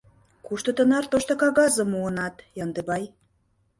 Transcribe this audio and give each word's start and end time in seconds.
Кушто 0.45 0.69
тынар 0.77 1.05
тошто 1.11 1.33
кагазым 1.41 1.87
муынат, 1.93 2.35
Яндыбай? 2.63 3.03